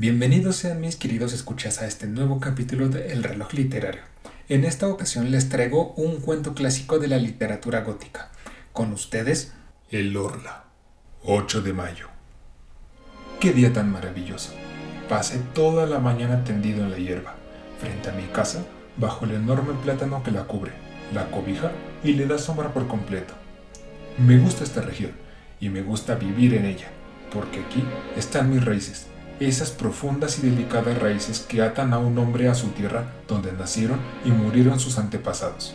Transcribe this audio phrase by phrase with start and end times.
[0.00, 4.00] Bienvenidos sean mis queridos escuchas a este nuevo capítulo de El reloj literario.
[4.48, 8.30] En esta ocasión les traigo un cuento clásico de la literatura gótica.
[8.72, 9.52] Con ustedes,
[9.90, 10.64] El Orla.
[11.24, 12.08] 8 de mayo.
[13.40, 14.54] Qué día tan maravilloso.
[15.10, 17.34] Pasé toda la mañana tendido en la hierba,
[17.78, 18.64] frente a mi casa,
[18.96, 20.72] bajo el enorme plátano que la cubre,
[21.12, 21.72] la cobija
[22.02, 23.34] y le da sombra por completo.
[24.16, 25.12] Me gusta esta región
[25.60, 26.88] y me gusta vivir en ella,
[27.30, 27.84] porque aquí
[28.16, 29.09] están mis raíces
[29.48, 33.98] esas profundas y delicadas raíces que atan a un hombre a su tierra donde nacieron
[34.24, 35.74] y murieron sus antepasados,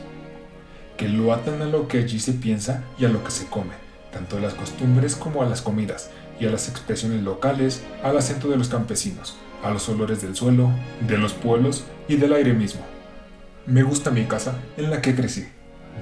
[0.97, 3.73] que lo atan a lo que allí se piensa y a lo que se come,
[4.13, 8.49] tanto a las costumbres como a las comidas, y a las expresiones locales, al acento
[8.49, 10.69] de los campesinos, a los olores del suelo,
[11.07, 12.81] de los pueblos y del aire mismo.
[13.65, 15.47] Me gusta mi casa en la que crecí.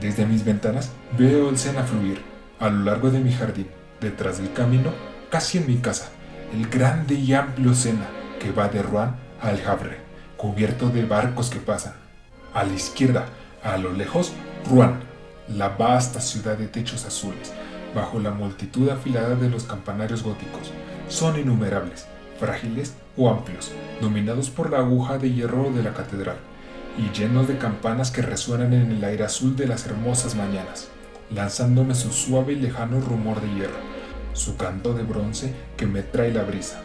[0.02, 2.20] Desde mis ventanas veo el Sena fluir
[2.60, 3.68] a lo largo de mi jardín,
[4.02, 4.92] detrás del camino,
[5.30, 6.10] casi en mi casa
[6.54, 8.06] el grande y amplio Sena
[8.40, 9.10] que va de Rouen
[9.42, 9.98] al Havre,
[10.38, 11.94] cubierto de barcos que pasan.
[12.54, 13.26] A la izquierda,
[13.64, 14.34] a lo lejos,
[14.70, 15.00] Rouen,
[15.48, 17.52] la vasta ciudad de techos azules,
[17.96, 20.72] bajo la multitud afilada de los campanarios góticos.
[21.10, 22.06] Son innumerables,
[22.40, 26.38] frágiles o amplios, dominados por la aguja de hierro de la catedral,
[27.00, 30.90] y llenos de campanas que resuenan en el aire azul de las hermosas mañanas,
[31.32, 33.93] lanzándome su suave y lejano rumor de hierro
[34.34, 36.82] su canto de bronce que me trae la brisa.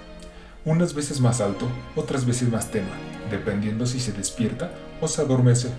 [0.65, 2.91] Unas veces más alto, otras veces más tenue,
[3.31, 5.71] dependiendo si se despierta o se adormece.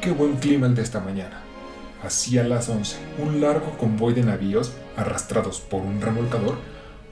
[0.00, 1.42] Qué buen clima el de esta mañana.
[2.02, 6.56] Hacia las once, un largo convoy de navíos, arrastrados por un remolcador,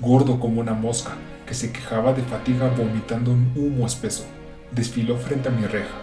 [0.00, 1.12] gordo como una mosca,
[1.46, 4.24] que se quejaba de fatiga vomitando un humo espeso,
[4.70, 5.94] desfiló frente a mi reja,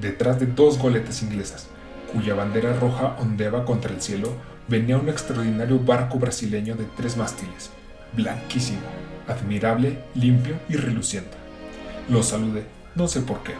[0.00, 1.68] detrás de dos goletas inglesas,
[2.12, 4.32] cuya bandera roja ondeaba contra el cielo
[4.70, 7.70] venía un extraordinario barco brasileño de tres mástiles,
[8.16, 8.78] blanquísimo,
[9.26, 11.36] admirable, limpio y reluciente.
[12.08, 13.54] Lo saludé, no sé por qué.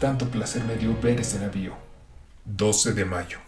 [0.00, 1.74] Tanto placer me dio ver ese navío.
[2.44, 3.38] 12 de mayo.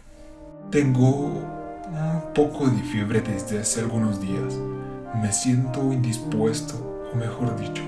[0.70, 4.54] Tengo un poco de fiebre desde hace algunos días.
[5.20, 7.82] Me siento indispuesto, o mejor dicho,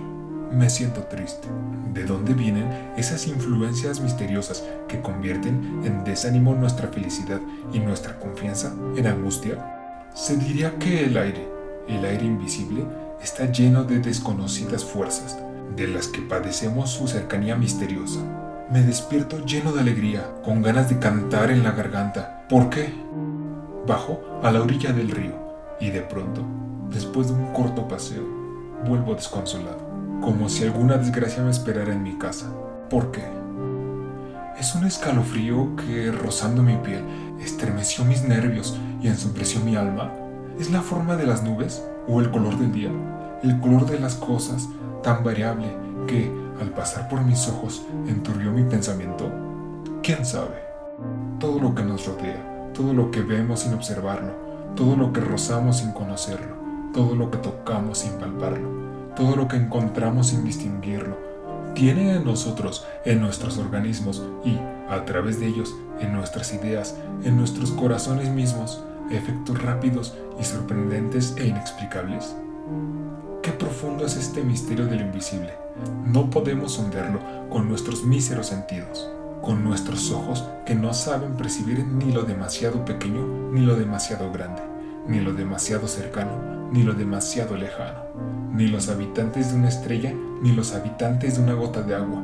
[0.52, 1.48] me siento triste.
[1.92, 7.40] ¿De dónde vienen esas influencias misteriosas que convierten en desánimo nuestra felicidad
[7.72, 10.10] y nuestra confianza en angustia?
[10.14, 11.48] Se diría que el aire,
[11.88, 12.84] el aire invisible,
[13.22, 15.38] está lleno de desconocidas fuerzas,
[15.76, 18.20] de las que padecemos su cercanía misteriosa.
[18.70, 22.46] Me despierto lleno de alegría, con ganas de cantar en la garganta.
[22.48, 22.94] ¿Por qué?
[23.86, 25.34] Bajo a la orilla del río
[25.80, 26.42] y de pronto,
[26.90, 28.24] después de un corto paseo,
[28.86, 29.83] vuelvo desconsolado
[30.20, 32.46] como si alguna desgracia me esperara en mi casa.
[32.90, 33.24] ¿Por qué?
[34.58, 37.04] Es un escalofrío que, rozando mi piel,
[37.40, 40.12] estremeció mis nervios y ensombreció mi alma.
[40.58, 42.90] ¿Es la forma de las nubes o el color del día?
[43.42, 44.68] El color de las cosas,
[45.02, 45.66] tan variable
[46.06, 49.30] que, al pasar por mis ojos, enturbió mi pensamiento.
[50.02, 50.62] ¿Quién sabe?
[51.40, 54.32] Todo lo que nos rodea, todo lo que vemos sin observarlo,
[54.76, 56.54] todo lo que rozamos sin conocerlo,
[56.92, 58.83] todo lo que tocamos sin palparlo
[59.16, 61.16] todo lo que encontramos sin distinguirlo,
[61.74, 64.58] tiene en nosotros, en nuestros organismos y,
[64.88, 71.34] a través de ellos, en nuestras ideas, en nuestros corazones mismos, efectos rápidos y sorprendentes
[71.36, 72.34] e inexplicables?
[73.42, 75.52] Qué profundo es este misterio del invisible.
[76.06, 77.20] No podemos sondearlo
[77.50, 79.10] con nuestros míseros sentidos,
[79.42, 84.62] con nuestros ojos que no saben percibir ni lo demasiado pequeño ni lo demasiado grande,
[85.06, 88.04] ni lo demasiado cercano ni lo demasiado lejano
[88.54, 92.22] ni los habitantes de una estrella, ni los habitantes de una gota de agua.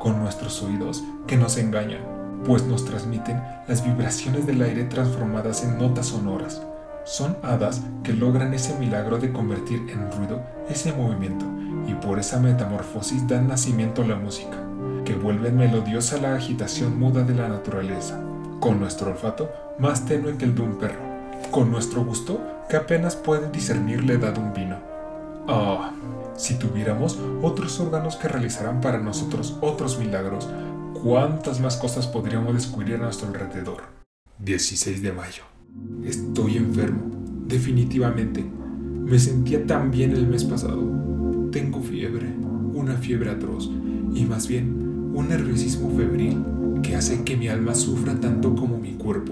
[0.00, 2.00] Con nuestros oídos, que nos engañan,
[2.46, 6.62] pues nos transmiten las vibraciones del aire transformadas en notas sonoras.
[7.04, 11.44] Son hadas que logran ese milagro de convertir en ruido ese movimiento
[11.86, 14.56] y por esa metamorfosis dan nacimiento a la música,
[15.04, 18.18] que vuelven melodiosa la agitación muda de la naturaleza,
[18.60, 21.13] con nuestro olfato más tenue que el de un perro,
[21.50, 24.94] con nuestro gusto que apenas puede discernir la edad de un vino
[25.46, 25.92] Ah,
[26.36, 30.48] si tuviéramos otros órganos que realizaran para nosotros otros milagros,
[30.94, 33.82] ¿cuántas más cosas podríamos descubrir a nuestro alrededor?
[34.38, 35.42] 16 de mayo.
[36.02, 37.10] Estoy enfermo,
[37.46, 38.42] definitivamente.
[38.42, 40.82] Me sentía tan bien el mes pasado.
[41.52, 42.34] Tengo fiebre,
[42.72, 43.70] una fiebre atroz,
[44.14, 46.42] y más bien un nerviosismo febril
[46.82, 49.23] que hace que mi alma sufra tanto como mi cuerpo.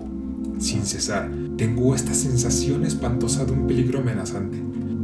[0.62, 4.62] Sin cesar, tengo esta sensación espantosa de un peligro amenazante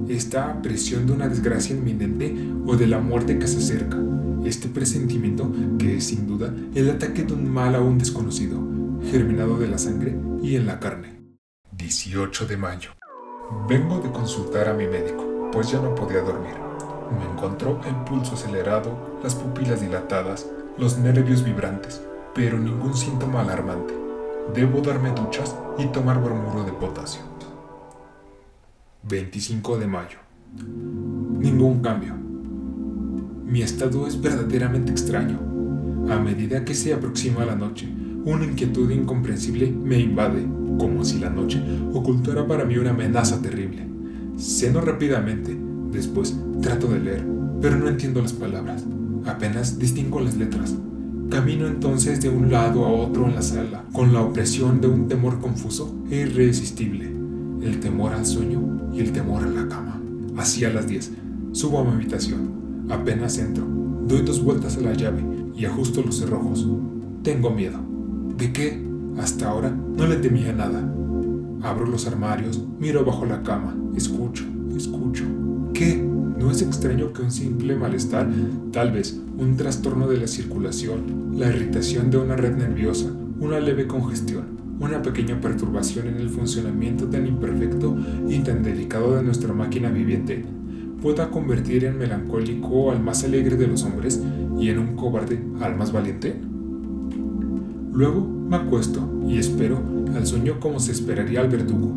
[0.08, 2.34] esta presión de una desgracia inminente
[2.66, 3.98] o de la muerte que se acerca,
[4.44, 8.58] este presentimiento que es sin duda el ataque de un mal aún desconocido,
[9.10, 11.20] germinado de la sangre y en la carne.
[11.72, 12.90] 18 de mayo.
[13.68, 16.54] Vengo de consultar a mi médico, pues ya no podía dormir.
[17.18, 20.46] Me encontró el pulso acelerado, las pupilas dilatadas,
[20.78, 22.02] los nervios vibrantes,
[22.34, 24.07] pero ningún síntoma alarmante.
[24.54, 27.20] Debo darme duchas y tomar bromuro de potasio.
[29.08, 30.18] 25 de mayo.
[31.38, 32.14] Ningún cambio.
[33.44, 35.38] Mi estado es verdaderamente extraño.
[36.10, 37.88] A medida que se aproxima la noche,
[38.24, 40.46] una inquietud incomprensible me invade,
[40.78, 41.62] como si la noche
[41.92, 43.86] ocultara para mí una amenaza terrible.
[44.38, 45.56] Ceno rápidamente,
[45.90, 47.26] después trato de leer,
[47.60, 48.84] pero no entiendo las palabras,
[49.26, 50.74] apenas distingo las letras.
[51.30, 55.08] Camino entonces de un lado a otro en la sala, con la opresión de un
[55.08, 57.04] temor confuso e irresistible,
[57.60, 60.00] el temor al sueño y el temor a la cama.
[60.38, 61.12] Hacia las 10,
[61.52, 63.66] subo a mi habitación, apenas entro,
[64.06, 65.22] doy dos vueltas a la llave
[65.54, 66.66] y ajusto los cerrojos.
[67.22, 67.78] Tengo miedo.
[68.38, 68.82] ¿De qué?
[69.18, 70.80] Hasta ahora no le temía nada.
[71.60, 74.44] Abro los armarios, miro bajo la cama, escucho,
[74.74, 75.24] escucho.
[75.74, 76.07] ¿Qué?
[76.38, 78.30] ¿No es extraño que un simple malestar,
[78.72, 83.88] tal vez un trastorno de la circulación, la irritación de una red nerviosa, una leve
[83.88, 84.44] congestión,
[84.78, 87.96] una pequeña perturbación en el funcionamiento tan imperfecto
[88.28, 90.44] y tan delicado de nuestra máquina viviente,
[91.02, 94.22] pueda convertir en melancólico al más alegre de los hombres
[94.58, 96.36] y en un cobarde al más valiente?
[97.92, 99.82] Luego me acuesto y espero
[100.14, 101.92] al sueño como se esperaría al verdugo.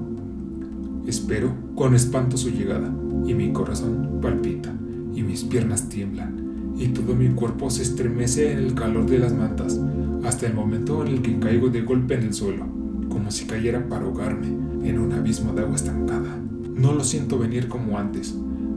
[1.05, 2.91] Espero con espanto su llegada,
[3.25, 4.73] y mi corazón palpita,
[5.13, 9.33] y mis piernas tiemblan, y todo mi cuerpo se estremece en el calor de las
[9.33, 9.79] mantas,
[10.23, 12.65] hasta el momento en el que caigo de golpe en el suelo,
[13.09, 14.47] como si cayera para ahogarme
[14.87, 16.37] en un abismo de agua estancada.
[16.75, 18.35] No lo siento venir como antes,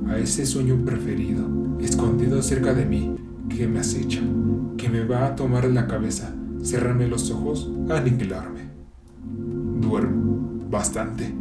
[0.08, 1.46] a ese sueño preferido,
[1.80, 3.14] escondido cerca de mí,
[3.48, 4.20] que me acecha,
[4.76, 8.70] que me va a tomar la cabeza cerrarme los ojos, aniquilarme.
[9.80, 11.32] Duermo, bastante.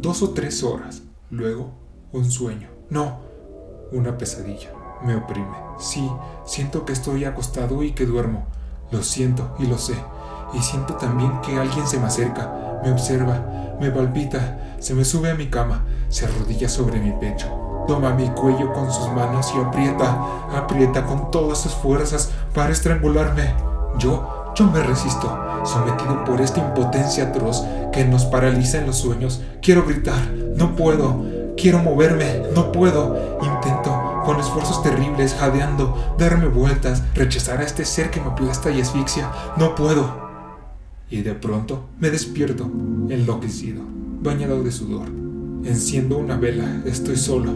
[0.00, 1.02] Dos o tres horas.
[1.30, 1.72] Luego,
[2.14, 2.68] un sueño.
[2.90, 3.18] No,
[3.92, 4.70] una pesadilla.
[5.02, 5.56] Me oprime.
[5.78, 6.08] Sí,
[6.46, 8.46] siento que estoy acostado y que duermo.
[8.90, 9.94] Lo siento y lo sé.
[10.54, 15.30] Y siento también que alguien se me acerca, me observa, me palpita, se me sube
[15.30, 17.48] a mi cama, se arrodilla sobre mi pecho,
[17.88, 23.52] toma mi cuello con sus manos y aprieta, aprieta con todas sus fuerzas para estrangularme.
[23.98, 29.42] Yo yo me resisto, sometido por esta impotencia atroz que nos paraliza en los sueños.
[29.60, 31.33] Quiero gritar, no puedo.
[31.56, 33.38] Quiero moverme, no puedo.
[33.42, 38.80] Intento, con esfuerzos terribles, jadeando, darme vueltas, rechazar a este ser que me aplasta y
[38.80, 39.30] asfixia.
[39.56, 40.24] No puedo.
[41.10, 42.64] Y de pronto me despierto,
[43.08, 43.82] enloquecido,
[44.20, 45.08] bañado de sudor.
[45.64, 47.52] Enciendo una vela, estoy solo.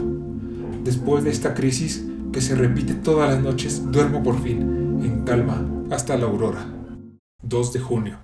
[0.83, 5.65] Después de esta crisis, que se repite todas las noches, duermo por fin, en calma,
[5.91, 6.65] hasta la aurora.
[7.41, 8.17] 2 de junio.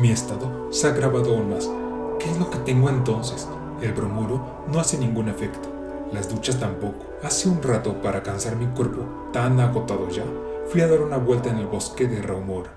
[0.00, 1.70] Mi estado se ha agravado aún más.
[2.18, 3.48] ¿Qué es lo que tengo entonces?
[3.82, 5.68] El bromuro no hace ningún efecto.
[6.12, 7.06] Las duchas tampoco.
[7.22, 10.24] Hace un rato, para cansar mi cuerpo, tan agotado ya,
[10.68, 12.68] fui a dar una vuelta en el bosque de Raumor.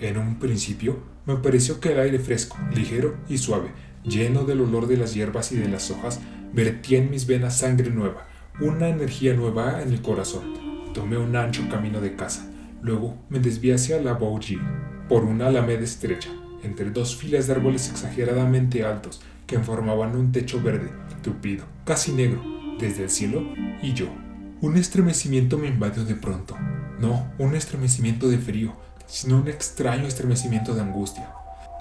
[0.00, 3.70] En un principio, me pareció que el aire fresco, ligero y suave,
[4.04, 6.20] lleno del olor de las hierbas y de las hojas,
[6.52, 8.26] vertía en mis venas sangre nueva,
[8.60, 10.92] una energía nueva en el corazón.
[10.94, 12.48] Tomé un ancho camino de casa
[12.82, 14.60] Luego me desvié hacia la Bougie,
[15.08, 16.30] por una alameda estrecha,
[16.62, 20.92] entre dos filas de árboles exageradamente altos que formaban un techo verde,
[21.22, 22.40] tupido, casi negro,
[22.78, 23.42] desde el cielo
[23.82, 24.06] y yo.
[24.60, 26.54] Un estremecimiento me invadió de pronto.
[27.00, 28.74] No un estremecimiento de frío,
[29.06, 31.32] sino un extraño estremecimiento de angustia.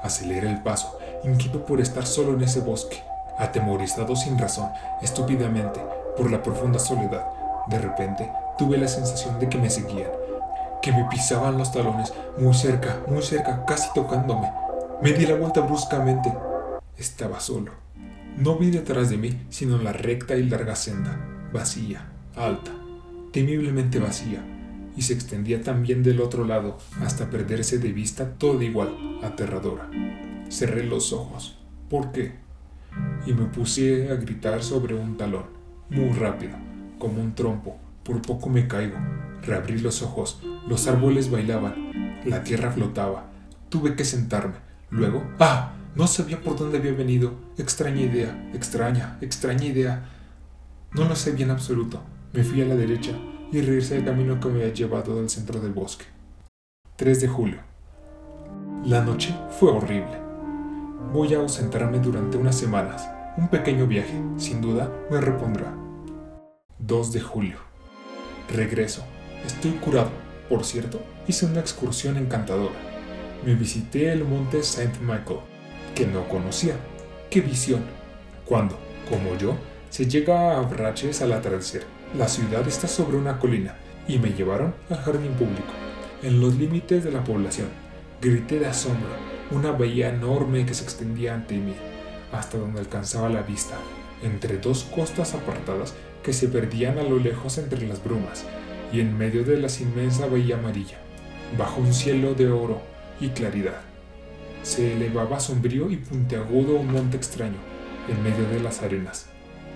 [0.02, 3.04] Aceleré el paso, inquieto por estar solo en ese bosque,
[3.38, 4.70] atemorizado sin razón,
[5.02, 5.82] estúpidamente,
[6.16, 7.26] por la profunda soledad.
[7.68, 10.10] De repente, tuve la sensación de que me seguían,
[10.82, 14.50] que me pisaban los talones, muy cerca, muy cerca, casi tocándome.
[15.02, 16.32] Me di la vuelta bruscamente.
[16.98, 17.72] Estaba solo.
[18.38, 22.72] No vi detrás de mí sino la recta y larga senda, vacía, alta,
[23.32, 24.44] temiblemente vacía,
[24.96, 29.90] y se extendía también del otro lado hasta perderse de vista todo igual, aterradora.
[30.50, 31.60] Cerré los ojos.
[31.90, 32.34] ¿Por qué?
[33.26, 35.46] Y me puse a gritar sobre un talón,
[35.90, 36.58] muy rápido,
[36.98, 37.78] como un trompo.
[38.04, 38.98] Por poco me caigo.
[39.44, 43.30] Reabrí los ojos, los árboles bailaban, la tierra flotaba.
[43.70, 44.56] Tuve que sentarme.
[44.90, 45.74] Luego, ¡ah!
[45.98, 47.34] No sabía por dónde había venido.
[47.58, 50.06] Extraña idea, extraña, extraña idea.
[50.92, 52.04] No lo sé bien absoluto.
[52.34, 53.14] Me fui a la derecha
[53.52, 56.06] y regresé al camino que me había llevado del centro del bosque.
[56.98, 57.58] 3 de julio.
[58.86, 60.22] La noche fue horrible.
[61.12, 63.10] Voy a ausentarme durante unas semanas.
[63.36, 65.76] Un pequeño viaje, sin duda, me repondrá.
[66.78, 67.58] 2 de julio.
[68.54, 69.04] Regreso.
[69.44, 70.12] Estoy curado.
[70.48, 72.76] Por cierto, hice una excursión encantadora.
[73.44, 75.40] Me visité el monte Saint Michael,
[75.98, 76.76] que no conocía.
[77.32, 77.82] ¡Qué visión!
[78.46, 78.78] Cuando,
[79.10, 79.56] como yo,
[79.90, 81.86] se llega a Braches al atardecer,
[82.16, 83.76] La ciudad está sobre una colina
[84.08, 85.74] y me llevaron al jardín público,
[86.22, 87.68] en los límites de la población.
[88.22, 89.10] Grité de asombro,
[89.50, 91.74] una bahía enorme que se extendía ante mí,
[92.32, 93.76] hasta donde alcanzaba la vista,
[94.22, 98.46] entre dos costas apartadas que se perdían a lo lejos entre las brumas,
[98.94, 101.00] y en medio de la inmensa bahía amarilla,
[101.58, 102.82] bajo un cielo de oro
[103.20, 103.82] y claridad.
[104.68, 107.56] Se elevaba sombrío y puntiagudo un monte extraño,
[108.10, 109.28] en medio de las arenas.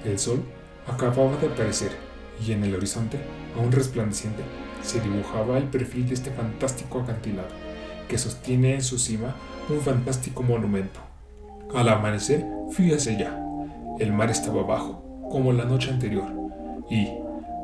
[0.04, 0.44] El sol
[0.86, 1.92] acababa de aparecer,
[2.46, 3.18] y en el horizonte,
[3.58, 4.44] aún resplandeciente,
[4.84, 7.48] se dibujaba el perfil de este fantástico acantilado,
[8.10, 9.34] que sostiene en su cima
[9.70, 11.00] un fantástico monumento.
[11.74, 13.46] Al amanecer fui hacia allá.
[13.98, 16.34] El mar estaba bajo, como la noche anterior,
[16.90, 17.08] y,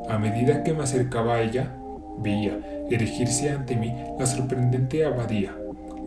[0.08, 1.76] a medida que me acercaba a ella,
[2.20, 2.58] veía
[2.90, 5.54] erigirse ante mí la sorprendente abadía.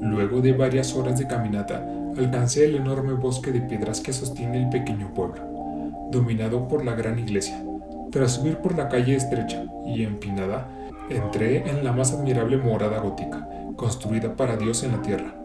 [0.02, 4.70] Luego de varias horas de caminata, alcancé el enorme bosque de piedras que sostiene el
[4.70, 5.44] pequeño pueblo,
[6.10, 7.64] dominado por la gran iglesia.
[8.12, 10.68] Tras subir por la calle estrecha y empinada,
[11.08, 15.36] entré en la más admirable morada gótica, construida para Dios en la tierra.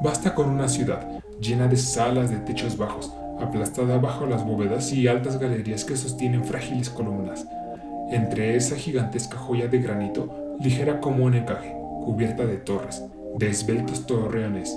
[0.00, 1.08] Basta con una ciudad
[1.40, 6.44] llena de salas de techos bajos, aplastada bajo las bóvedas y altas galerías que sostienen
[6.44, 7.44] frágiles columnas.
[8.12, 13.02] Entre esa gigantesca joya de granito, ligera como un encaje, cubierta de torres,
[13.38, 14.76] de esbeltos torreones,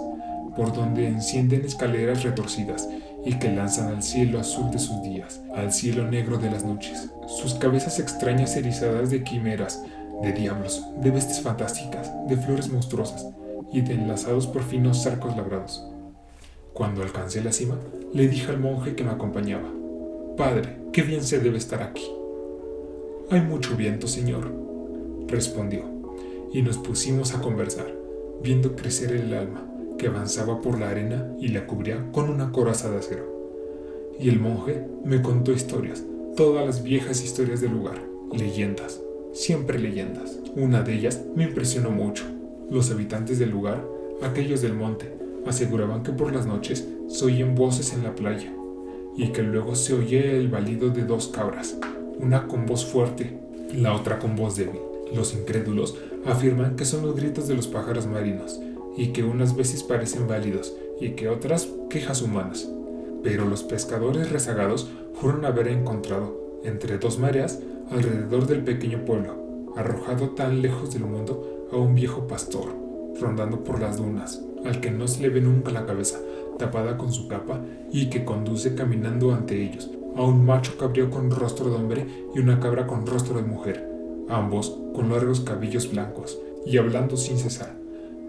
[0.56, 2.90] por donde encienden escaleras retorcidas
[3.24, 7.12] y que lanzan al cielo azul de sus días, al cielo negro de las noches,
[7.28, 9.84] sus cabezas extrañas erizadas de quimeras,
[10.22, 13.28] de diablos, de bestias fantásticas, de flores monstruosas
[13.72, 15.86] y de enlazados por finos arcos labrados.
[16.74, 17.78] Cuando alcancé la cima,
[18.14, 19.70] le dije al monje que me acompañaba,
[20.38, 22.08] Padre, qué bien se debe estar aquí.
[23.30, 24.52] Hay mucho viento, señor,
[25.28, 25.84] respondió,
[26.54, 27.97] y nos pusimos a conversar,
[28.42, 29.66] viendo crecer el alma,
[29.98, 33.38] que avanzaba por la arena y la cubría con una coraza de acero.
[34.20, 36.04] Y el monje me contó historias,
[36.36, 38.02] todas las viejas historias del lugar,
[38.32, 39.02] leyendas,
[39.34, 40.40] siempre leyendas.
[40.56, 42.26] Una de ellas me impresionó mucho.
[42.70, 43.86] Los habitantes del lugar,
[44.22, 45.14] aquellos del monte,
[45.46, 48.54] aseguraban que por las noches se oyen voces en la playa
[49.16, 51.78] y que luego se oye el balido de dos cabras,
[52.20, 53.40] una con voz fuerte,
[53.74, 54.80] la otra con voz débil.
[55.14, 55.96] Los incrédulos
[56.26, 58.60] afirman que son los gritos de los pájaros marinos
[58.98, 62.68] y que unas veces parecen válidos y que otras quejas humanas.
[63.24, 67.60] Pero los pescadores rezagados fueron haber encontrado, entre dos mareas,
[67.92, 72.74] alrededor del pequeño pueblo, arrojado tan lejos del mundo, a un viejo pastor,
[73.20, 76.20] rondando por las dunas, al que no se le ve nunca la cabeza,
[76.58, 81.30] tapada con su capa, y que conduce caminando ante ellos, a un macho cabrío con
[81.30, 83.97] rostro de hombre y una cabra con rostro de mujer,
[84.30, 87.78] ambos con largos cabellos blancos, y hablando sin cesar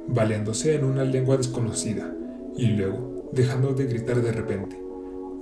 [0.08, 2.12] baleándose en una lengua desconocida
[2.56, 4.80] y luego dejando de gritar de repente,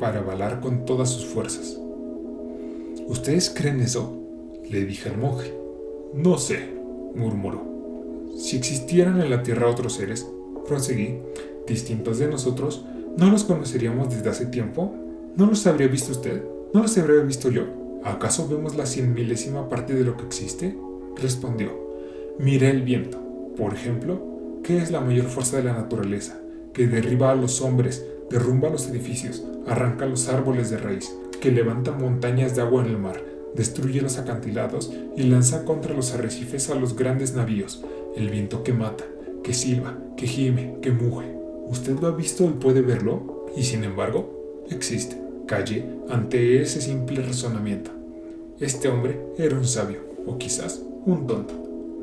[0.01, 1.79] para balar con todas sus fuerzas.
[3.07, 4.13] ¿Ustedes creen eso?
[4.69, 5.55] le dije al monje.
[6.13, 6.69] No sé,
[7.15, 7.63] murmuró.
[8.37, 10.27] Si existieran en la tierra otros seres,
[10.67, 11.21] proseguí,
[11.69, 12.85] distintos de nosotros,
[13.17, 14.93] ¿no los conoceríamos desde hace tiempo?
[15.37, 16.43] ¿No los habría visto usted?
[16.75, 17.63] ¿No los habría visto yo?
[18.07, 20.77] ¿Acaso vemos la cien milésima parte de lo que existe?
[21.21, 21.73] Respondió.
[22.39, 23.19] Mire el viento,
[23.57, 24.37] por ejemplo,
[24.67, 26.41] ¿Qué es la mayor fuerza de la naturaleza?
[26.75, 31.93] Que derriba a los hombres, derrumba los edificios, arranca los árboles de raíz, que levanta
[31.93, 33.23] montañas de agua en el mar,
[33.55, 37.85] destruye los acantilados y lanza contra los arrecifes a los grandes navíos,
[38.17, 39.05] el viento que mata,
[39.45, 41.33] que silba, que gime, que muge.
[41.69, 43.47] ¿Usted lo ha visto y puede verlo?
[43.57, 45.26] Y sin embargo, existe.
[45.47, 47.91] Calle ante ese simple razonamiento.
[48.59, 51.55] Este hombre era un sabio, o quizás un tonto.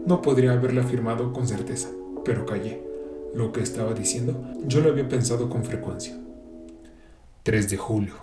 [0.05, 1.89] No podría haberle afirmado con certeza
[2.23, 2.81] pero callé.
[3.33, 6.15] Lo que estaba diciendo yo lo había pensado con frecuencia.
[7.43, 8.13] 3 de julio.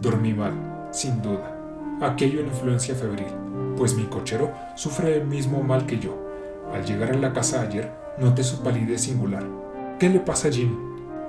[0.00, 1.54] Dormí mal, sin duda.
[2.00, 3.26] Aquello una influencia febril,
[3.76, 6.16] pues mi cochero sufre el mismo mal que yo.
[6.72, 9.44] Al llegar a la casa ayer, noté su palidez singular.
[9.98, 10.76] ¿Qué le pasa a Jim?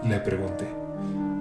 [0.04, 0.78] Le pregunté.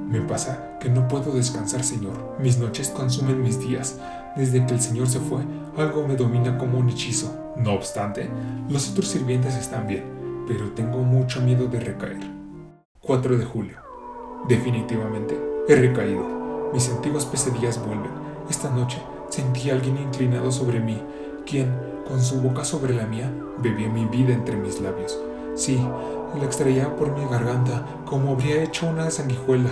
[0.09, 2.37] Me pasa que no puedo descansar, señor.
[2.41, 3.99] Mis noches consumen mis días.
[4.37, 5.43] Desde que el señor se fue,
[5.77, 7.55] algo me domina como un hechizo.
[7.57, 8.31] No obstante,
[8.69, 12.19] los otros sirvientes están bien pero tengo mucho miedo de recaer.
[13.03, 13.77] 4 de julio.
[14.49, 15.39] Definitivamente
[15.69, 16.25] he recaído.
[16.73, 18.11] Mis antiguas pesadillas vuelven.
[18.49, 18.99] Esta noche
[19.29, 21.03] sentí a alguien inclinado sobre mí,
[21.45, 21.71] quien,
[22.09, 25.21] con su boca sobre la mía, bebía mi vida entre mis labios.
[25.55, 25.79] Sí,
[26.35, 29.71] la extraía por mi garganta como habría hecho una sanguijuela.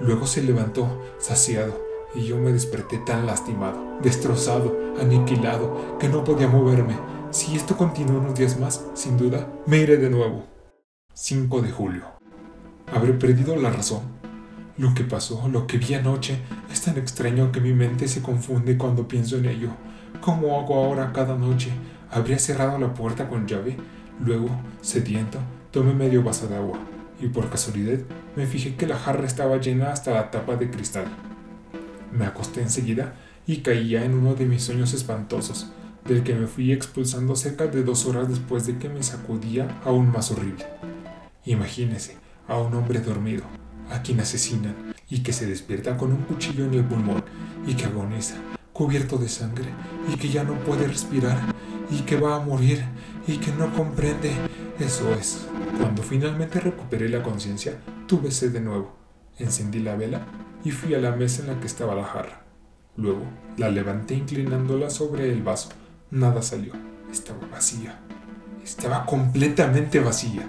[0.00, 1.80] Luego se levantó, saciado,
[2.14, 6.96] y yo me desperté tan lastimado, destrozado, aniquilado, que no podía moverme.
[7.30, 10.44] Si esto continúa unos días más, sin duda, me iré de nuevo.
[11.14, 12.04] 5 de julio.
[12.92, 14.02] Habré perdido la razón.
[14.76, 16.38] Lo que pasó, lo que vi anoche,
[16.70, 19.70] es tan extraño que mi mente se confunde cuando pienso en ello.
[20.20, 21.70] ¿Cómo hago ahora cada noche?
[22.10, 23.76] Habría cerrado la puerta con llave.
[24.20, 24.48] Luego,
[24.82, 25.38] sediento,
[25.70, 26.78] tomé medio vaso de agua
[27.20, 27.98] y por casualidad
[28.36, 31.06] me fijé que la jarra estaba llena hasta la tapa de cristal.
[32.12, 33.14] Me acosté enseguida
[33.46, 35.70] y caía en uno de mis sueños espantosos,
[36.04, 40.10] del que me fui expulsando cerca de dos horas después de que me sacudía aún
[40.10, 40.66] más horrible.
[41.44, 42.16] Imagínese
[42.48, 43.44] a un hombre dormido,
[43.90, 44.74] a quien asesinan
[45.08, 47.24] y que se despierta con un cuchillo en el pulmón
[47.66, 48.36] y que agoniza,
[48.72, 49.68] cubierto de sangre
[50.12, 51.38] y que ya no puede respirar
[51.90, 52.84] y que va a morir
[53.26, 54.32] y que no comprende.
[54.78, 55.46] Eso es.
[55.78, 58.94] Cuando finalmente recuperé la conciencia, tuve sed de nuevo.
[59.38, 60.26] Encendí la vela
[60.64, 62.44] y fui a la mesa en la que estaba la jarra.
[62.96, 63.22] Luego
[63.56, 65.70] la levanté inclinándola sobre el vaso.
[66.10, 66.74] Nada salió.
[67.10, 68.00] Estaba vacía.
[68.62, 70.46] Estaba completamente vacía.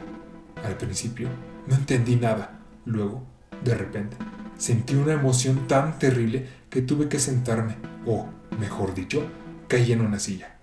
[0.65, 1.29] Al principio
[1.67, 2.60] no entendí nada.
[2.86, 3.24] Luego,
[3.63, 4.17] de repente,
[4.57, 8.27] sentí una emoción tan terrible que tuve que sentarme, o,
[8.60, 9.24] mejor dicho,
[9.67, 10.57] caí en una silla.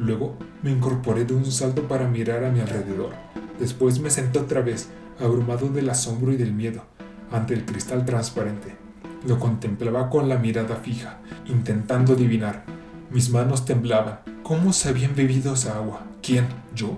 [0.00, 3.10] Luego me incorporé de un salto para mirar a mi alrededor.
[3.58, 4.88] Después me senté otra vez,
[5.20, 6.84] abrumado del asombro y del miedo,
[7.30, 8.74] ante el cristal transparente.
[9.28, 12.64] Lo contemplaba con la mirada fija, intentando adivinar.
[13.10, 14.20] Mis manos temblaban.
[14.42, 16.06] ¿Cómo se habían bebido esa agua?
[16.22, 16.46] ¿Quién?
[16.74, 16.96] ¿Yo?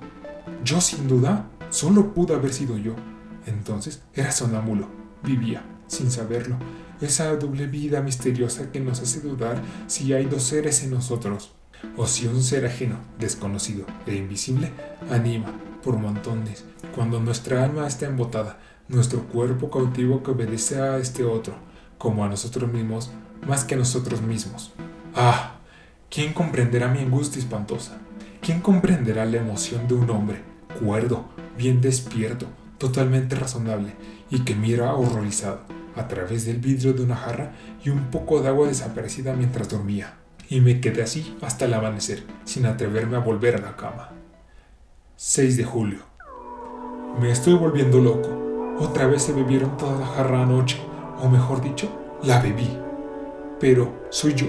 [0.65, 1.49] Yo sin duda.
[1.71, 2.95] Solo pudo haber sido yo.
[3.47, 4.87] Entonces era sonámbulo.
[5.25, 6.57] Vivía, sin saberlo,
[7.01, 11.57] esa doble vida misteriosa que nos hace dudar si hay dos seres en nosotros
[11.97, 14.73] o si un ser ajeno, desconocido e invisible
[15.11, 18.59] anima por montones, cuando nuestra alma está embotada,
[18.89, 21.55] nuestro cuerpo cautivo que obedece a este otro,
[21.99, 23.11] como a nosotros mismos,
[23.47, 24.73] más que a nosotros mismos.
[25.15, 25.57] Ah,
[26.11, 27.99] ¿quién comprenderá mi angustia espantosa?
[28.41, 30.43] ¿Quién comprenderá la emoción de un hombre,
[30.81, 32.47] cuerdo, bien despierto,
[32.79, 33.95] totalmente razonable,
[34.31, 35.61] y que mira horrorizado
[35.97, 37.53] a través del vidrio de una jarra
[37.85, 40.22] y un poco de agua desaparecida mientras dormía?
[40.53, 44.11] Y me quedé así hasta el amanecer, sin atreverme a volver a la cama.
[45.17, 46.01] 6 de julio.
[47.19, 48.77] Me estoy volviendo loco.
[48.79, 50.79] Otra vez se bebieron toda la jarra anoche,
[51.23, 51.89] o mejor dicho,
[52.23, 52.69] la bebí.
[53.61, 54.49] Pero soy yo,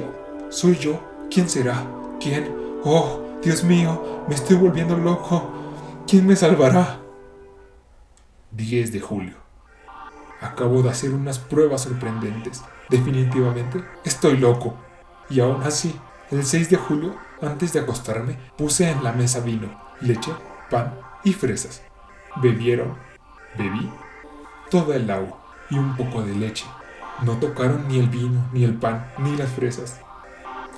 [0.50, 1.00] soy yo.
[1.32, 1.88] ¿Quién será?
[2.20, 2.54] ¿Quién?
[2.84, 5.54] Oh, Dios mío, me estoy volviendo loco.
[6.06, 7.00] ¿Quién me salvará?
[8.52, 9.36] 10 de julio.
[10.42, 12.62] Acabo de hacer unas pruebas sorprendentes.
[12.89, 14.76] Definitivamente, estoy loco.
[15.30, 15.96] Y aún así,
[16.32, 19.70] el 6 de julio, antes de acostarme, puse en la mesa vino,
[20.02, 20.32] leche,
[20.70, 21.82] pan y fresas.
[22.42, 22.96] Bebieron,
[23.58, 23.90] bebí,
[24.70, 25.38] toda el agua
[25.70, 26.66] y un poco de leche.
[27.22, 30.02] No tocaron ni el vino, ni el pan, ni las fresas.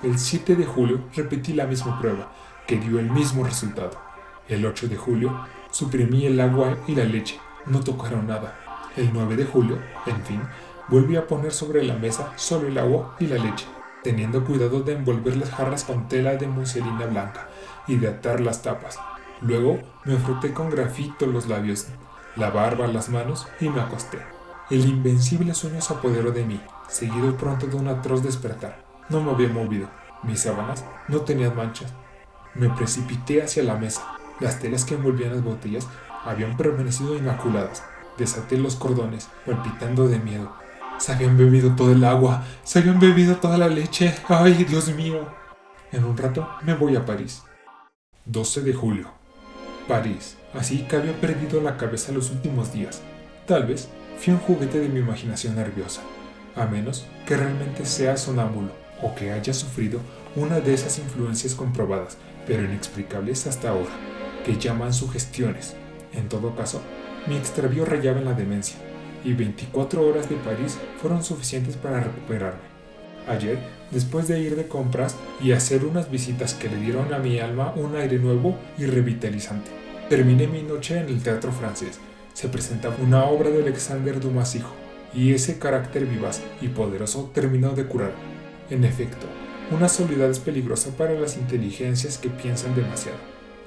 [0.04, 2.32] El 7 de julio repetí la misma prueba,
[2.68, 3.98] que dio el mismo resultado.
[4.48, 8.56] El 8 de julio suprimí el agua y la leche, no tocaron nada.
[8.96, 10.42] El 9 de julio, en fin,
[10.88, 13.66] volví a poner sobre la mesa solo el agua y la leche
[14.06, 17.50] teniendo cuidado de envolver las jarras con tela de muselina blanca
[17.88, 19.00] y de atar las tapas.
[19.42, 21.88] Luego me froté con grafito los labios,
[22.36, 24.20] la barba, las manos y me acosté.
[24.70, 28.86] El invencible sueño se apoderó de mí, seguido pronto de un atroz despertar.
[29.10, 29.90] No me había movido,
[30.22, 31.92] mis sábanas no tenían manchas.
[32.54, 34.18] Me precipité hacia la mesa.
[34.40, 35.88] Las telas que envolvían las botellas
[36.24, 37.84] habían permanecido inmaculadas.
[38.20, 40.65] Desaté los cordones, palpitando de miedo.
[40.98, 44.16] Se habían bebido todo el agua, se habían bebido toda la leche.
[44.28, 45.28] ¡Ay, Dios mío!
[45.92, 47.44] En un rato me voy a París.
[48.26, 49.12] 12 de julio.
[49.88, 50.38] París.
[50.54, 53.02] Así que había perdido la cabeza los últimos días.
[53.46, 56.02] Tal vez fui un juguete de mi imaginación nerviosa,
[56.56, 60.00] a menos que realmente sea sonámbulo o que haya sufrido
[60.36, 63.92] una de esas influencias comprobadas, pero inexplicables hasta ahora,
[64.46, 65.76] que llaman sugestiones.
[66.14, 66.82] En todo caso,
[67.28, 68.78] mi extravío rayaba en la demencia
[69.26, 72.76] y 24 horas de París fueron suficientes para recuperarme.
[73.28, 73.58] Ayer,
[73.92, 77.74] después de ir de compras y hacer unas visitas que le dieron a mi alma
[77.76, 79.72] un aire nuevo y revitalizante,
[80.10, 82.00] terminé mi noche en el teatro francés.
[82.34, 84.74] Se presentaba una obra de Alexander Dumas hijo,
[85.14, 88.36] y ese carácter vivaz y poderoso terminó de curarme.
[88.70, 89.26] En efecto,
[89.72, 93.18] una soledad es peligrosa para las inteligencias que piensan demasiado.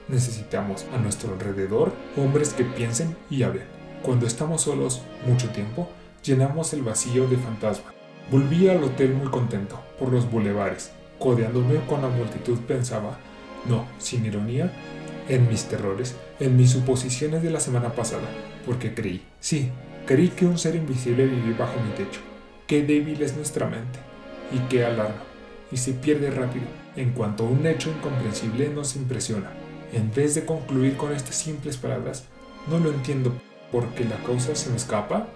[0.07, 3.78] Necesitamos a nuestro alrededor hombres que piensen y hablen.
[4.02, 5.88] Cuando estamos solos mucho tiempo,
[6.22, 7.92] llenamos el vacío de fantasma.
[8.30, 10.92] Volví al hotel muy contento por los bulevares.
[11.18, 13.18] Codeándome con la multitud pensaba,
[13.66, 14.72] no, sin ironía,
[15.28, 18.28] en mis terrores, en mis suposiciones de la semana pasada,
[18.64, 19.70] porque creí, sí,
[20.06, 22.20] creí que un ser invisible vivía bajo mi techo.
[22.66, 23.98] Qué débil es nuestra mente,
[24.52, 25.22] y qué alarma,
[25.72, 29.50] y se pierde rápido en cuanto un hecho incomprensible nos impresiona.
[29.92, 32.24] En vez de concluir con estas simples palabras,
[32.68, 33.32] no lo entiendo
[33.70, 35.28] porque la causa se me escapa?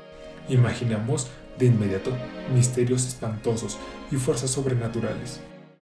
[0.48, 2.12] Imaginamos de inmediato
[2.54, 3.78] misterios espantosos
[4.10, 5.40] y fuerzas sobrenaturales.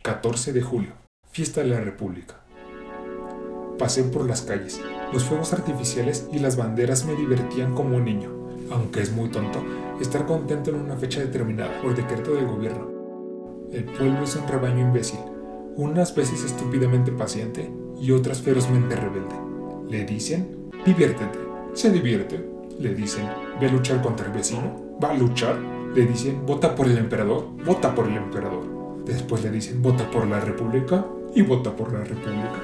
[0.04, 0.94] 14 de julio.
[1.32, 2.42] fiesta de la República.
[3.78, 4.82] Pasé por las calles,
[5.14, 8.32] los fuegos artificiales y las banderas me divertían como un niño,
[8.72, 9.64] aunque es muy tonto
[10.02, 12.90] estar contento en una fecha determinada por decreto del gobierno.
[13.72, 15.20] El pueblo es un rebaño imbécil,
[15.76, 19.36] unas veces estúpidamente paciente y otras ferozmente rebelde.
[19.90, 21.38] Le dicen, diviértete,
[21.78, 22.44] se divierte.
[22.80, 23.26] Le dicen,
[23.60, 25.58] ve a luchar contra el vecino, va a luchar.
[25.96, 29.04] Le dicen, vota por el emperador, vota por el emperador.
[29.06, 32.62] Después le dicen, vota por la república y vota por la república.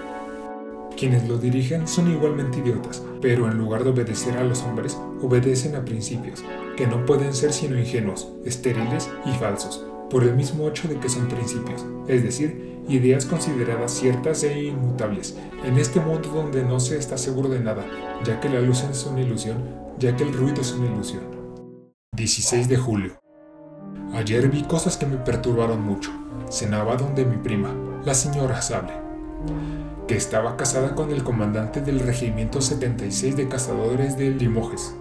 [0.98, 5.76] Quienes lo dirigen son igualmente idiotas, pero en lugar de obedecer a los hombres, obedecen
[5.76, 6.44] a principios,
[6.76, 11.10] que no pueden ser sino ingenuos, estériles y falsos, por el mismo hecho de que
[11.10, 16.98] son principios, es decir, ideas consideradas ciertas e inmutables, en este mundo donde no se
[16.98, 17.86] está seguro de nada,
[18.24, 19.58] ya que la luz es una ilusión,
[19.98, 21.24] ya que el ruido es una ilusión.
[22.16, 23.14] 16 de julio.
[24.14, 26.12] Ayer vi cosas que me perturbaron mucho.
[26.50, 27.74] Cenaba donde mi prima,
[28.06, 28.94] la señora Sable,
[30.08, 34.96] que estaba casada con el comandante del Regimiento 76 de Cazadores de Limoges.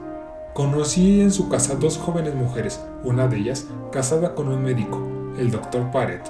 [0.55, 5.03] Conocí en su casa dos jóvenes mujeres, una de ellas casada con un médico,
[5.39, 6.23] el doctor Paret,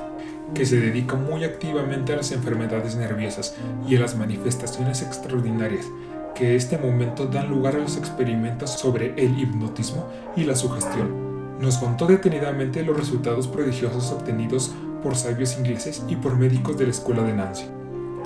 [0.54, 3.56] que se dedica muy activamente a las enfermedades nerviosas
[3.88, 5.86] y a las manifestaciones extraordinarias
[6.34, 11.60] que este momento dan lugar a los experimentos sobre el hipnotismo y la sugestión.
[11.60, 16.90] Nos contó detenidamente los resultados prodigiosos obtenidos por sabios ingleses y por médicos de la
[16.90, 17.66] escuela de Nancy.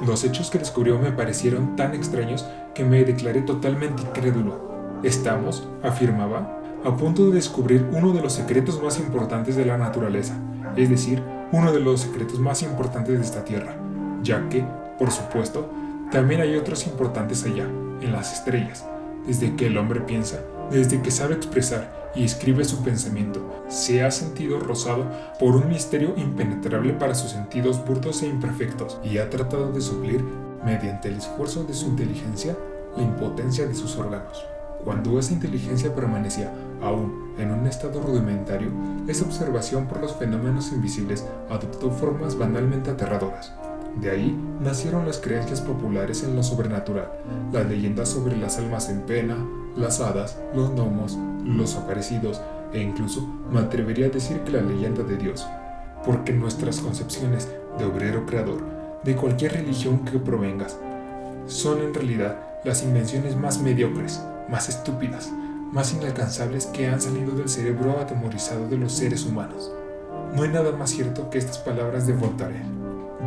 [0.06, 5.00] Los hechos que descubrió me parecieron tan extraños que me declaré totalmente incrédulo.
[5.02, 10.34] Estamos, afirmaba, a punto de descubrir uno de los secretos más importantes de la naturaleza,
[10.76, 13.76] es decir, uno de los secretos más importantes de esta Tierra,
[14.22, 14.64] ya que,
[14.98, 15.70] por supuesto,
[16.10, 17.66] también hay otros importantes allá,
[18.00, 18.84] en las estrellas,
[19.26, 24.10] desde que el hombre piensa, desde que sabe expresar y escribe su pensamiento, se ha
[24.10, 25.04] sentido rozado
[25.38, 30.24] por un misterio impenetrable para sus sentidos burdos e imperfectos y ha tratado de suplir,
[30.64, 32.56] mediante el esfuerzo de su inteligencia,
[32.96, 34.44] la impotencia de sus órganos.
[34.86, 38.70] Cuando esa inteligencia permanecía aún en un estado rudimentario,
[39.08, 43.52] esa observación por los fenómenos invisibles adoptó formas banalmente aterradoras.
[44.00, 47.10] De ahí nacieron las creencias populares en lo sobrenatural,
[47.52, 49.36] las leyendas sobre las almas en pena,
[49.76, 52.40] las hadas, los gnomos, los aparecidos
[52.72, 55.44] e incluso me atrevería a decir que la leyenda de Dios,
[56.04, 58.62] porque nuestras concepciones de obrero creador,
[59.02, 60.78] de cualquier religión que provengas,
[61.48, 65.30] son en realidad las invenciones más mediocres, más estúpidas,
[65.72, 69.72] más inalcanzables que han salido del cerebro atemorizado de los seres humanos.
[70.34, 72.62] No hay nada más cierto que estas palabras de Voltaire.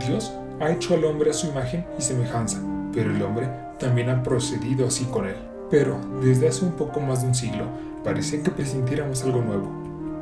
[0.05, 2.60] Dios ha hecho al hombre a su imagen y semejanza,
[2.93, 5.36] pero el hombre también ha procedido así con él.
[5.69, 7.65] Pero, desde hace un poco más de un siglo,
[8.03, 9.69] parece que presintiéramos algo nuevo.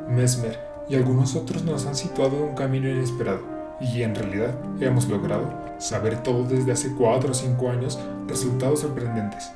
[0.08, 0.58] Mesmer
[0.88, 3.40] y algunos otros nos han situado en un camino inesperado,
[3.80, 9.50] y en realidad hemos logrado saber todo desde hace cuatro o cinco años resultados sorprendentes.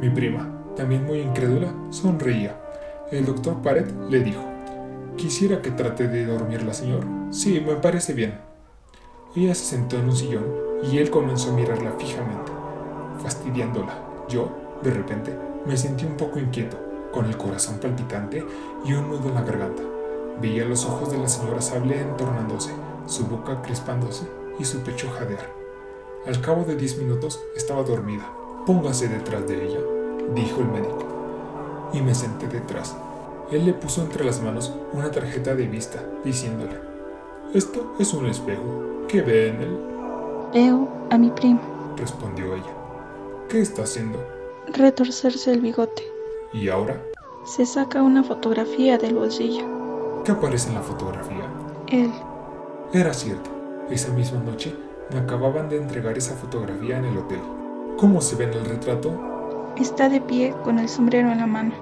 [0.00, 2.60] Mi prima, también muy incrédula, sonreía.
[3.10, 4.42] El doctor Paret le dijo,
[5.16, 7.04] ¿Quisiera que trate de dormirla, señor?
[7.30, 8.40] Sí, me parece bien.
[9.36, 10.44] Ella se sentó en un sillón
[10.90, 12.50] y él comenzó a mirarla fijamente,
[13.22, 13.94] fastidiándola.
[14.28, 14.50] Yo,
[14.82, 15.32] de repente,
[15.66, 16.76] me sentí un poco inquieto,
[17.12, 18.44] con el corazón palpitante
[18.84, 19.82] y un nudo en la garganta.
[20.40, 22.72] Veía los ojos de la señora Sable entornándose,
[23.06, 24.26] su boca crispándose
[24.58, 25.48] y su pecho jadear.
[26.26, 28.30] Al cabo de diez minutos estaba dormida.
[28.66, 29.80] Póngase detrás de ella,
[30.34, 31.04] dijo el médico.
[31.92, 32.96] Y me senté detrás.
[33.50, 36.80] Él le puso entre las manos una tarjeta de vista, diciéndole,
[37.52, 38.62] Esto es un espejo.
[39.08, 39.78] ¿Qué ve en él?
[40.52, 41.60] Veo a mi primo.
[41.96, 42.72] Respondió ella.
[43.48, 44.18] ¿Qué está haciendo?
[44.72, 46.02] Retorcerse el bigote.
[46.52, 47.00] ¿Y ahora?
[47.44, 49.64] Se saca una fotografía del bolsillo.
[50.24, 51.46] ¿Qué aparece en la fotografía?
[51.88, 52.10] Él.
[52.92, 53.50] Era cierto.
[53.90, 54.74] Esa misma noche
[55.12, 57.40] me acababan de entregar esa fotografía en el hotel.
[57.98, 59.33] ¿Cómo se ve en el retrato?
[59.76, 61.74] Está de pie con el sombrero en la mano.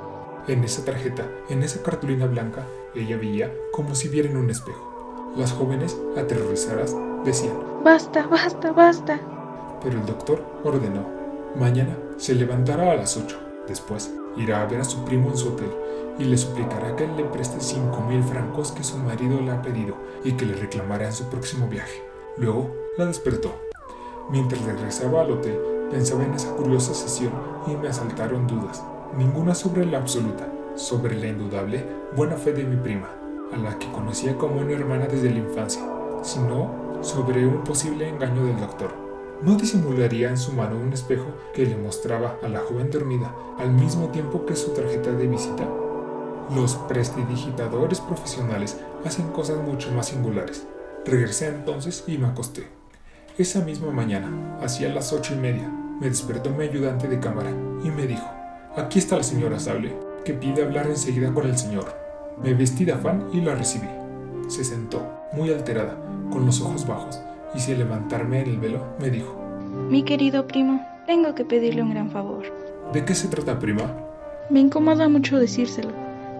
[0.48, 5.33] En esa tarjeta, en esa cartulina blanca, ella veía como si viera en un espejo.
[5.37, 9.20] Las jóvenes, aterrorizadas, decían, Basta, basta, basta.
[9.83, 11.07] Pero el doctor ordenó,
[11.55, 13.38] mañana se levantará a las 8.
[13.68, 15.70] Después irá a ver a su primo en su hotel
[16.18, 19.96] y le suplicará que le preste cinco mil francos que su marido le ha pedido
[20.24, 22.02] y que le reclamará en su próximo viaje.
[22.38, 23.55] Luego la despertó.
[24.31, 25.59] Mientras regresaba al hotel,
[25.92, 27.33] pensaba en esa curiosa sesión
[27.66, 28.83] y me asaltaron dudas,
[29.16, 33.11] ninguna sobre la absoluta, sobre la indudable buena fe de mi prima,
[33.52, 35.83] a la que conocía como una hermana desde la infancia,
[36.22, 38.90] sino sobre un posible engaño del doctor.
[39.42, 43.72] ¿No disimularía en su mano un espejo que le mostraba a la joven dormida al
[43.72, 45.68] mismo tiempo que su tarjeta de visita?
[46.55, 50.66] Los prestidigitadores profesionales hacen cosas mucho más singulares.
[51.05, 52.82] Regresé entonces y me acosté.
[53.38, 55.66] Esa misma mañana, hacia las ocho y media,
[55.99, 57.51] me despertó mi ayudante de cámara
[57.83, 58.31] y me dijo,
[58.77, 61.87] aquí está la señora Sable, que pide hablar enseguida con el señor.
[62.42, 63.88] Me vestí de afán y la recibí.
[64.49, 65.97] Se sentó, muy alterada,
[66.31, 67.21] con los ojos bajos,
[67.55, 69.35] y sin levantarme en el velo, me dijo,
[69.88, 72.45] Mi querido primo, tengo que pedirle un gran favor.
[72.92, 73.90] ¿De qué se trata, prima?
[74.51, 75.92] Me incomoda mucho decírselo,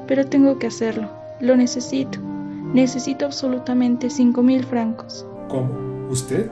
[0.07, 1.09] pero tengo que hacerlo.
[1.41, 2.19] Lo necesito.
[2.75, 5.27] Necesito absolutamente cinco mil francos.
[5.49, 5.71] ¿Cómo?
[6.11, 6.51] ¿Usted?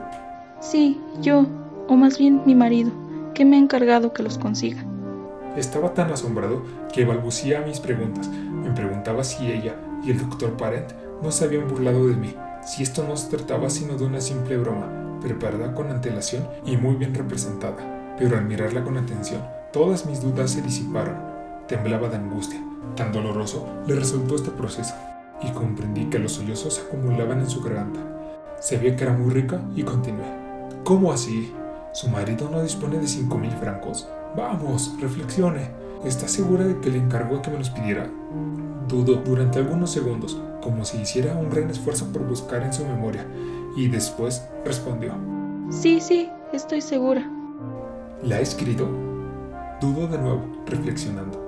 [0.61, 1.47] Sí, yo,
[1.87, 2.91] o más bien mi marido,
[3.33, 4.85] que me ha encargado que los consiga.
[5.57, 6.61] Estaba tan asombrado
[6.93, 8.29] que balbucía mis preguntas.
[8.29, 10.91] Me preguntaba si ella y el doctor Parent
[11.23, 14.55] no se habían burlado de mí, si esto no se trataba sino de una simple
[14.57, 18.15] broma, preparada con antelación y muy bien representada.
[18.19, 19.41] Pero al mirarla con atención,
[19.73, 21.15] todas mis dudas se disiparon.
[21.67, 22.63] Temblaba de angustia.
[22.95, 24.93] Tan doloroso le resultó este proceso,
[25.41, 27.99] y comprendí que los sollozos se acumulaban en su garganta.
[28.59, 30.40] Sabía que era muy rica y continué.
[30.83, 31.53] ¿Cómo así?
[31.93, 34.09] ¿Su marido no dispone de cinco mil francos?
[34.35, 35.69] Vamos, reflexione.
[36.03, 38.09] ¿Está segura de que le encargó que me los pidiera?
[38.87, 43.27] Dudó durante algunos segundos, como si hiciera un gran esfuerzo por buscar en su memoria,
[43.77, 45.13] y después respondió.
[45.69, 47.29] Sí, sí, estoy segura.
[48.23, 48.89] ¿La ha escrito?
[49.79, 51.39] Dudó de nuevo, reflexionando.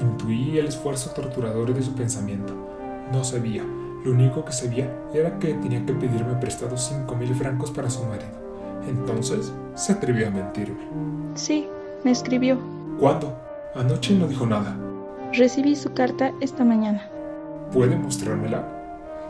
[0.00, 2.54] Intuí el esfuerzo torturador de su pensamiento.
[3.12, 3.62] No sabía.
[4.04, 8.02] Lo único que sabía era que tenía que pedirme prestado cinco mil francos para su
[8.04, 8.43] marido.
[8.88, 10.84] Entonces se atrevió a mentirme.
[11.34, 11.66] Sí,
[12.04, 12.58] me escribió.
[12.98, 13.36] ¿Cuándo?
[13.74, 14.76] Anoche no dijo nada.
[15.32, 17.08] Recibí su carta esta mañana.
[17.72, 18.64] ¿Puede mostrármela?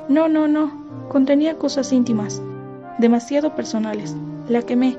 [0.09, 0.85] No, no, no.
[1.09, 2.43] Contenía cosas íntimas.
[2.99, 4.15] Demasiado personales.
[4.49, 4.99] La quemé.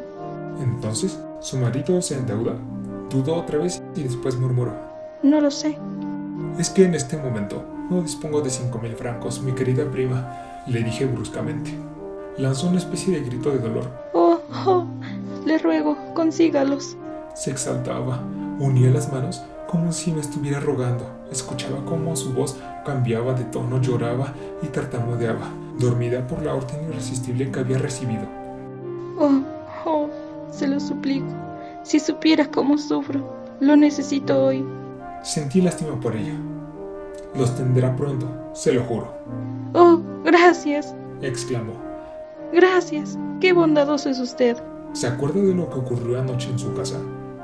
[0.62, 2.56] Entonces, ¿su marido se endeuda?
[3.10, 4.74] Dudó otra vez y después murmuró.
[5.22, 5.78] No lo sé.
[6.58, 10.82] Es que en este momento no dispongo de cinco mil francos, mi querida prima, le
[10.82, 11.72] dije bruscamente.
[12.38, 13.90] Lanzó una especie de grito de dolor.
[14.66, 14.86] Oh,
[15.46, 16.98] le ruego, consígalos.
[17.34, 18.22] Se exaltaba,
[18.60, 21.06] unía las manos como si me estuviera rogando.
[21.32, 27.52] Escuchaba cómo su voz cambiaba de tono, lloraba y tartamudeaba, dormida por la orden irresistible
[27.52, 28.24] que había recibido.
[29.20, 29.42] Oh,
[29.86, 30.10] oh,
[30.52, 31.28] se lo suplico.
[31.84, 33.22] Si supiera cómo sufro,
[33.60, 34.66] lo necesito hoy.
[35.24, 36.36] Sentí lástima por ella.
[37.36, 39.14] Los tendrá pronto, se lo juro.
[39.74, 41.85] Oh, gracias, exclamó.
[42.54, 44.58] Gracias, qué bondadoso es usted.
[44.94, 47.00] ¿Se acuerda de lo que ocurrió anoche en su casa?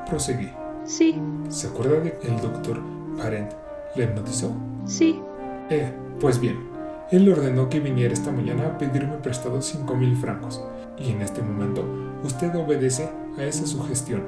[0.10, 0.50] Proseguí.
[0.86, 1.20] Sí.
[1.50, 2.80] ¿Se acuerda de que el doctor
[3.18, 3.52] Parent
[3.96, 4.54] le hipnotizó?
[4.86, 5.22] Sí.
[5.70, 6.70] Eh, pues bien,
[7.12, 10.64] él ordenó que viniera esta mañana a pedirme prestado cinco mil francos,
[10.98, 11.84] y en este momento
[12.24, 14.24] usted obedece a esa sugestión.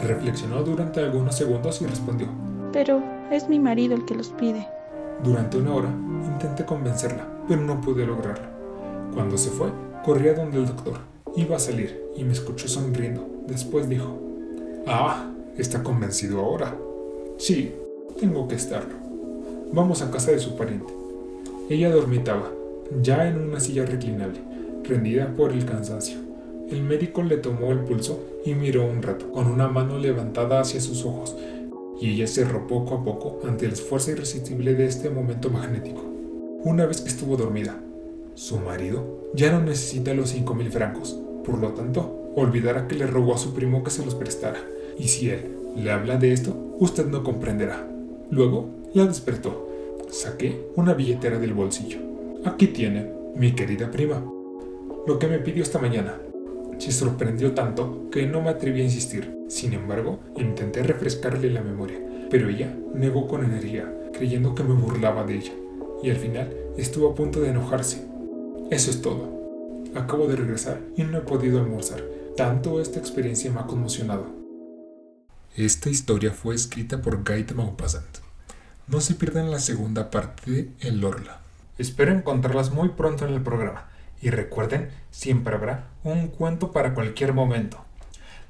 [0.00, 2.28] Reflexionó durante algunos segundos y respondió.
[2.72, 4.66] Pero es mi marido el que los pide.
[5.22, 5.90] Durante una hora
[6.24, 8.46] intenté convencerla, pero no pude lograrlo.
[9.14, 9.68] Cuando se fue,
[10.04, 10.94] corrí a donde el doctor.
[11.36, 13.26] Iba a salir y me escuchó sonriendo.
[13.46, 14.18] Después dijo,
[14.86, 16.76] Ah, ¿está convencido ahora?
[17.38, 17.72] Sí,
[18.18, 18.94] tengo que estarlo.
[19.72, 20.92] Vamos a casa de su pariente.
[21.70, 22.50] Ella dormitaba,
[23.00, 24.40] ya en una silla reclinable,
[24.84, 26.18] rendida por el cansancio.
[26.68, 30.80] El médico le tomó el pulso y miró un rato, con una mano levantada hacia
[30.80, 31.36] sus ojos,
[32.00, 36.02] y ella cerró poco a poco ante el esfuerzo irresistible de este momento magnético.
[36.64, 37.80] Una vez que estuvo dormida,
[38.34, 43.06] su marido ya no necesita los cinco mil francos, por lo tanto, olvidará que le
[43.06, 44.60] rogó a su primo que se los prestara,
[44.98, 47.88] y si él le habla de esto, usted no comprenderá.
[48.30, 49.68] Luego la despertó.
[50.10, 51.98] Saqué una billetera del bolsillo.
[52.44, 54.22] Aquí tiene, mi querida prima.
[55.06, 56.18] Lo que me pidió esta mañana.
[56.78, 59.34] Se sorprendió tanto que no me atreví a insistir.
[59.48, 61.98] Sin embargo, intenté refrescarle la memoria,
[62.30, 65.52] pero ella negó con energía, creyendo que me burlaba de ella,
[66.02, 68.11] y al final estuvo a punto de enojarse.
[68.72, 69.28] Eso es todo.
[69.94, 72.02] Acabo de regresar y no he podido almorzar.
[72.38, 74.24] Tanto esta experiencia me ha conmocionado.
[75.54, 78.20] Esta historia fue escrita por Guy de Maupassant.
[78.88, 81.42] No se pierdan la segunda parte de El Orla.
[81.76, 83.90] Espero encontrarlas muy pronto en el programa.
[84.22, 87.84] Y recuerden, siempre habrá un cuento para cualquier momento.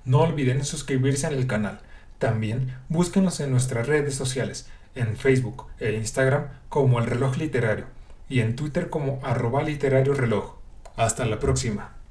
[0.05, 1.81] No olviden suscribirse al canal.
[2.21, 7.87] También búsquenos en nuestras redes sociales, en Facebook e Instagram como El Reloj Literario
[8.33, 10.57] y en Twitter como arroba literario reloj.
[10.97, 12.02] Hasta la próxima.